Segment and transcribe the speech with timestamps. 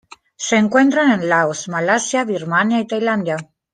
[0.35, 3.37] Se encuentra en Laos, Malasia, Birmania, Tailandia.